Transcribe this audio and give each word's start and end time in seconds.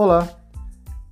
Olá, 0.00 0.28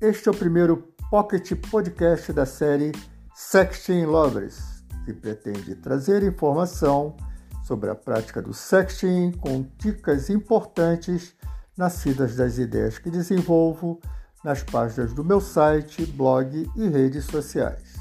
este 0.00 0.26
é 0.26 0.32
o 0.32 0.34
primeiro 0.34 0.94
Pocket 1.10 1.52
Podcast 1.70 2.32
da 2.32 2.46
série 2.46 2.92
Sexting 3.34 4.06
Lovers, 4.06 4.82
que 5.04 5.12
pretende 5.12 5.74
trazer 5.74 6.22
informação 6.22 7.14
sobre 7.62 7.90
a 7.90 7.94
prática 7.94 8.40
do 8.40 8.54
sexting 8.54 9.32
com 9.32 9.66
dicas 9.76 10.30
importantes 10.30 11.36
nascidas 11.76 12.36
das 12.36 12.56
ideias 12.56 12.98
que 12.98 13.10
desenvolvo 13.10 14.00
nas 14.42 14.62
páginas 14.62 15.12
do 15.12 15.22
meu 15.22 15.42
site, 15.42 16.06
blog 16.06 16.66
e 16.74 16.88
redes 16.88 17.26
sociais. 17.26 17.96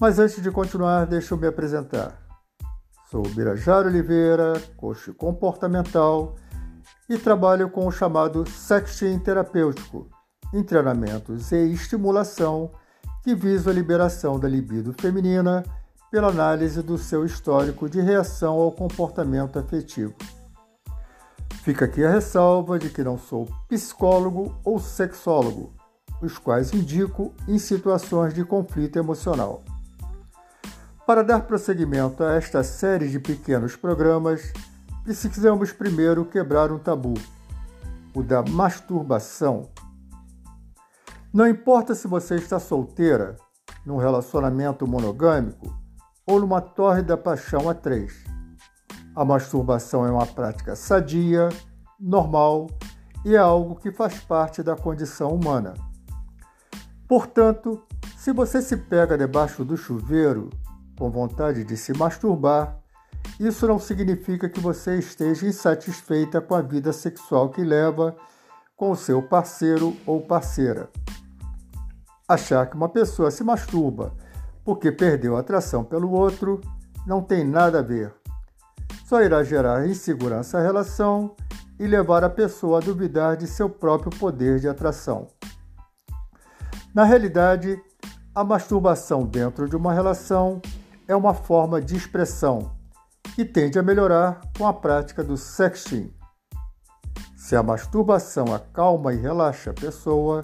Mas 0.00 0.18
antes 0.18 0.42
de 0.42 0.50
continuar, 0.50 1.06
deixa 1.06 1.32
eu 1.32 1.38
me 1.38 1.46
apresentar. 1.46 2.20
Sou 3.08 3.22
Birajara 3.22 3.86
Oliveira, 3.86 4.60
coach 4.76 5.12
comportamental 5.12 6.34
e 7.08 7.18
trabalho 7.18 7.68
com 7.68 7.86
o 7.86 7.92
chamado 7.92 8.48
sexting 8.48 9.18
terapêutico, 9.18 10.08
em 10.52 10.62
treinamentos 10.62 11.52
e 11.52 11.72
estimulação 11.72 12.70
que 13.22 13.34
visa 13.34 13.70
a 13.70 13.74
liberação 13.74 14.38
da 14.38 14.48
libido 14.48 14.94
feminina 14.98 15.64
pela 16.10 16.28
análise 16.28 16.82
do 16.82 16.96
seu 16.96 17.24
histórico 17.24 17.88
de 17.88 18.00
reação 18.00 18.54
ao 18.54 18.70
comportamento 18.70 19.58
afetivo. 19.58 20.14
Fica 21.62 21.86
aqui 21.86 22.04
a 22.04 22.10
ressalva 22.10 22.78
de 22.78 22.90
que 22.90 23.02
não 23.02 23.18
sou 23.18 23.48
psicólogo 23.68 24.54
ou 24.62 24.78
sexólogo, 24.78 25.72
os 26.22 26.38
quais 26.38 26.72
indico 26.72 27.32
em 27.48 27.58
situações 27.58 28.34
de 28.34 28.44
conflito 28.44 28.98
emocional. 28.98 29.62
Para 31.06 31.22
dar 31.22 31.40
prosseguimento 31.40 32.22
a 32.22 32.34
esta 32.34 32.62
série 32.62 33.08
de 33.08 33.18
pequenos 33.18 33.76
programas, 33.76 34.52
precisamos 35.04 35.70
primeiro 35.70 36.24
quebrar 36.24 36.72
um 36.72 36.78
tabu, 36.78 37.12
o 38.14 38.22
da 38.22 38.42
masturbação. 38.42 39.68
Não 41.32 41.46
importa 41.46 41.94
se 41.94 42.08
você 42.08 42.36
está 42.36 42.58
solteira, 42.58 43.36
num 43.84 43.98
relacionamento 43.98 44.86
monogâmico 44.86 45.66
ou 46.26 46.40
numa 46.40 46.62
torre 46.62 47.02
da 47.02 47.18
paixão 47.18 47.68
a 47.68 47.74
três. 47.74 48.24
A 49.14 49.24
masturbação 49.24 50.06
é 50.06 50.10
uma 50.10 50.26
prática 50.26 50.74
sadia, 50.74 51.50
normal 52.00 52.68
e 53.26 53.34
é 53.34 53.38
algo 53.38 53.76
que 53.76 53.92
faz 53.92 54.18
parte 54.20 54.62
da 54.62 54.74
condição 54.74 55.34
humana. 55.34 55.74
Portanto, 57.06 57.82
se 58.16 58.32
você 58.32 58.62
se 58.62 58.76
pega 58.76 59.18
debaixo 59.18 59.64
do 59.64 59.76
chuveiro 59.76 60.48
com 60.98 61.10
vontade 61.10 61.62
de 61.62 61.76
se 61.76 61.92
masturbar, 61.92 62.83
isso 63.38 63.66
não 63.66 63.78
significa 63.78 64.48
que 64.48 64.60
você 64.60 64.98
esteja 64.98 65.46
insatisfeita 65.46 66.40
com 66.40 66.54
a 66.54 66.62
vida 66.62 66.92
sexual 66.92 67.48
que 67.50 67.62
leva 67.62 68.16
com 68.76 68.90
o 68.90 68.96
seu 68.96 69.22
parceiro 69.22 69.96
ou 70.06 70.20
parceira. 70.20 70.88
Achar 72.28 72.66
que 72.66 72.76
uma 72.76 72.88
pessoa 72.88 73.30
se 73.30 73.42
masturba 73.42 74.14
porque 74.64 74.90
perdeu 74.90 75.36
a 75.36 75.40
atração 75.40 75.84
pelo 75.84 76.10
outro 76.10 76.60
não 77.06 77.20
tem 77.20 77.44
nada 77.44 77.80
a 77.80 77.82
ver. 77.82 78.14
Só 79.04 79.20
irá 79.20 79.42
gerar 79.42 79.86
insegurança 79.86 80.58
à 80.58 80.62
relação 80.62 81.34
e 81.78 81.86
levar 81.86 82.24
a 82.24 82.30
pessoa 82.30 82.78
a 82.78 82.80
duvidar 82.80 83.36
de 83.36 83.46
seu 83.46 83.68
próprio 83.68 84.10
poder 84.16 84.60
de 84.60 84.68
atração. 84.68 85.26
Na 86.94 87.04
realidade, 87.04 87.78
a 88.34 88.44
masturbação 88.44 89.24
dentro 89.26 89.68
de 89.68 89.76
uma 89.76 89.92
relação 89.92 90.62
é 91.06 91.14
uma 91.14 91.34
forma 91.34 91.80
de 91.80 91.96
expressão 91.96 92.70
que 93.34 93.44
tende 93.44 93.78
a 93.78 93.82
melhorar 93.82 94.40
com 94.56 94.66
a 94.66 94.72
prática 94.72 95.24
do 95.24 95.36
sexting. 95.36 96.14
Se 97.36 97.56
a 97.56 97.62
masturbação 97.62 98.54
acalma 98.54 99.12
e 99.12 99.16
relaxa 99.16 99.70
a 99.70 99.74
pessoa, 99.74 100.42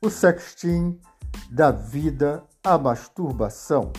o 0.00 0.08
sexting 0.08 0.98
dá 1.50 1.70
vida 1.70 2.44
à 2.64 2.78
masturbação. 2.78 3.92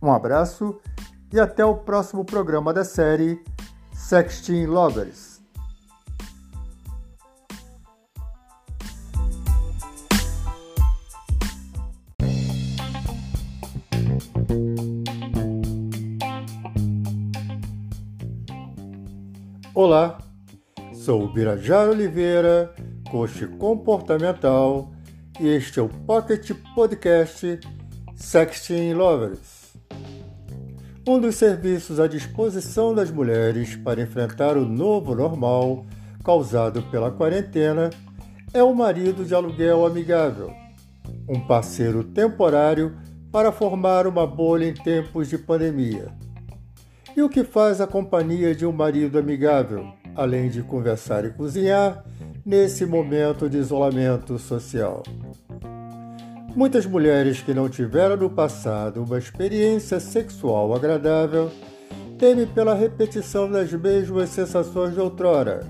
Um 0.00 0.10
abraço 0.10 0.80
e 1.32 1.38
até 1.38 1.64
o 1.64 1.76
próximo 1.76 2.24
programa 2.24 2.72
da 2.72 2.84
série 2.84 3.42
Sexting 3.92 4.66
Lovers. 4.66 5.32
Olá, 19.74 20.18
sou 20.92 21.32
Birajara 21.32 21.92
Oliveira, 21.92 22.74
coach 23.10 23.46
comportamental, 23.58 24.92
e 25.40 25.48
este 25.48 25.78
é 25.78 25.82
o 25.82 25.88
Pocket 25.88 26.50
Podcast 26.74 27.58
Sexting 28.14 28.92
Lovers. 28.92 29.72
Um 31.08 31.18
dos 31.18 31.36
serviços 31.36 31.98
à 31.98 32.06
disposição 32.06 32.94
das 32.94 33.10
mulheres 33.10 33.74
para 33.74 34.02
enfrentar 34.02 34.58
o 34.58 34.66
novo 34.66 35.14
normal 35.14 35.86
causado 36.22 36.82
pela 36.90 37.10
quarentena 37.10 37.88
é 38.52 38.62
o 38.62 38.74
marido 38.74 39.24
de 39.24 39.34
aluguel 39.34 39.86
amigável, 39.86 40.52
um 41.26 41.40
parceiro 41.40 42.04
temporário 42.04 42.94
para 43.32 43.50
formar 43.50 44.06
uma 44.06 44.26
bolha 44.26 44.66
em 44.66 44.74
tempos 44.74 45.30
de 45.30 45.38
pandemia. 45.38 46.12
E 47.14 47.20
o 47.20 47.28
que 47.28 47.44
faz 47.44 47.78
a 47.78 47.86
companhia 47.86 48.54
de 48.54 48.64
um 48.64 48.72
marido 48.72 49.18
amigável, 49.18 49.86
além 50.16 50.48
de 50.48 50.62
conversar 50.62 51.26
e 51.26 51.30
cozinhar, 51.30 52.02
nesse 52.44 52.86
momento 52.86 53.50
de 53.50 53.58
isolamento 53.58 54.38
social? 54.38 55.02
Muitas 56.56 56.86
mulheres 56.86 57.42
que 57.42 57.52
não 57.52 57.68
tiveram 57.68 58.16
no 58.16 58.30
passado 58.30 59.02
uma 59.02 59.18
experiência 59.18 60.00
sexual 60.00 60.74
agradável 60.74 61.50
temem 62.18 62.46
pela 62.46 62.74
repetição 62.74 63.50
das 63.50 63.70
mesmas 63.72 64.30
sensações 64.30 64.94
de 64.94 65.00
outrora 65.00 65.60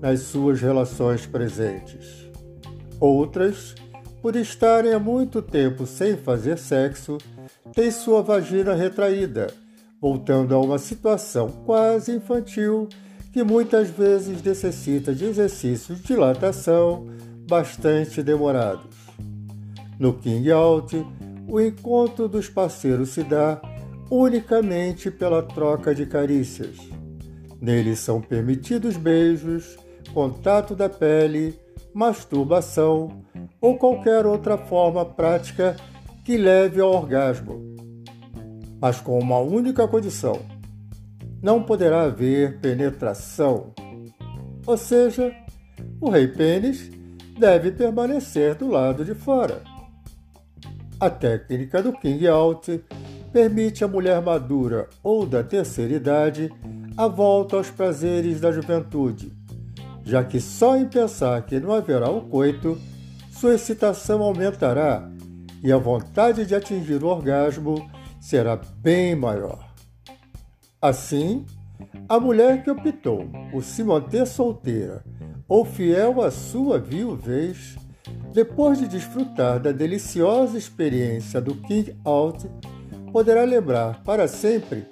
nas 0.00 0.20
suas 0.20 0.60
relações 0.60 1.26
presentes. 1.26 2.28
Outras, 2.98 3.76
por 4.20 4.34
estarem 4.34 4.92
há 4.92 4.98
muito 4.98 5.40
tempo 5.42 5.86
sem 5.86 6.16
fazer 6.16 6.58
sexo, 6.58 7.18
têm 7.72 7.92
sua 7.92 8.20
vagina 8.20 8.74
retraída 8.74 9.46
voltando 10.00 10.54
a 10.54 10.60
uma 10.60 10.78
situação 10.78 11.48
quase 11.66 12.12
infantil 12.12 12.88
que 13.32 13.42
muitas 13.42 13.90
vezes 13.90 14.42
necessita 14.42 15.14
de 15.14 15.24
exercícios 15.24 16.00
de 16.00 16.06
dilatação 16.08 17.06
bastante 17.48 18.22
demorados. 18.22 18.96
No 19.98 20.14
King 20.14 20.50
Out, 20.52 21.04
o 21.48 21.60
encontro 21.60 22.28
dos 22.28 22.48
parceiros 22.48 23.10
se 23.10 23.22
dá 23.22 23.60
unicamente 24.10 25.10
pela 25.10 25.42
troca 25.42 25.94
de 25.94 26.06
carícias. 26.06 26.76
Nele 27.60 27.96
são 27.96 28.20
permitidos 28.20 28.96
beijos, 28.96 29.76
contato 30.14 30.74
da 30.74 30.88
pele, 30.88 31.58
masturbação 31.92 33.24
ou 33.60 33.76
qualquer 33.76 34.24
outra 34.24 34.56
forma 34.56 35.04
prática 35.04 35.76
que 36.24 36.36
leve 36.36 36.80
ao 36.80 36.92
orgasmo 36.92 37.77
mas 38.80 39.00
com 39.00 39.18
uma 39.18 39.38
única 39.38 39.86
condição: 39.86 40.40
não 41.42 41.62
poderá 41.62 42.02
haver 42.02 42.58
penetração. 42.60 43.72
Ou 44.66 44.76
seja, 44.76 45.34
o 46.00 46.10
rei 46.10 46.28
pênis 46.28 46.90
deve 47.38 47.70
permanecer 47.70 48.54
do 48.54 48.68
lado 48.68 49.04
de 49.04 49.14
fora. 49.14 49.62
A 51.00 51.08
técnica 51.08 51.82
do 51.82 51.92
King 51.92 52.26
Out 52.26 52.84
permite 53.32 53.84
à 53.84 53.88
mulher 53.88 54.20
madura 54.20 54.88
ou 55.02 55.24
da 55.24 55.44
terceira 55.44 55.94
idade 55.94 56.52
a 56.96 57.06
volta 57.06 57.56
aos 57.56 57.70
prazeres 57.70 58.40
da 58.40 58.50
juventude, 58.50 59.32
já 60.04 60.24
que 60.24 60.40
só 60.40 60.76
em 60.76 60.86
pensar 60.86 61.42
que 61.42 61.60
não 61.60 61.72
haverá 61.72 62.10
o 62.10 62.22
coito, 62.22 62.76
sua 63.30 63.54
excitação 63.54 64.20
aumentará 64.22 65.08
e 65.62 65.70
a 65.70 65.76
vontade 65.76 66.44
de 66.44 66.54
atingir 66.54 67.04
o 67.04 67.06
orgasmo 67.06 67.88
será 68.20 68.56
bem 68.56 69.14
maior. 69.14 69.74
Assim, 70.80 71.44
a 72.08 72.18
mulher 72.18 72.62
que 72.62 72.70
optou 72.70 73.28
por 73.50 73.62
se 73.62 73.82
manter 73.82 74.26
solteira 74.26 75.04
ou 75.48 75.64
fiel 75.64 76.20
à 76.22 76.30
sua 76.30 76.78
viuvez, 76.78 77.76
depois 78.32 78.78
de 78.78 78.86
desfrutar 78.86 79.58
da 79.58 79.72
deliciosa 79.72 80.58
experiência 80.58 81.40
do 81.40 81.54
King 81.54 81.96
Out, 82.04 82.48
poderá 83.12 83.44
lembrar 83.44 84.02
para 84.02 84.28
sempre 84.28 84.86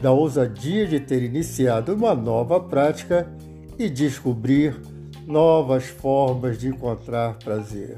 da 0.00 0.12
ousadia 0.12 0.86
de 0.86 1.00
ter 1.00 1.22
iniciado 1.22 1.92
uma 1.94 2.14
nova 2.14 2.60
prática 2.60 3.28
e 3.78 3.88
descobrir 3.88 4.80
novas 5.26 5.84
formas 5.84 6.58
de 6.58 6.68
encontrar 6.68 7.38
prazer. 7.38 7.96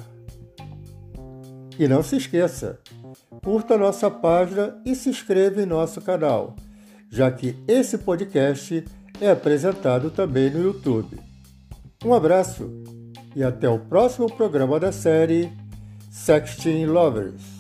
E 1.79 1.87
não 1.87 2.03
se 2.03 2.17
esqueça, 2.17 2.81
curta 3.43 3.77
nossa 3.77 4.11
página 4.11 4.81
e 4.85 4.95
se 4.95 5.09
inscreva 5.09 5.63
em 5.63 5.67
nosso 5.67 6.01
canal, 6.01 6.57
já 7.11 7.31
que 7.31 7.57
esse 7.67 7.99
podcast 7.99 8.85
é 9.21 9.31
apresentado 9.31 10.11
também 10.11 10.51
no 10.51 10.63
YouTube. 10.63 11.19
Um 12.05 12.15
abraço! 12.15 12.71
e 13.35 13.43
até 13.43 13.69
o 13.69 13.79
próximo 13.79 14.31
programa 14.31 14.79
da 14.81 14.93
série 14.93 15.53
Sexting 16.11 16.87
Lovers. 16.87 17.60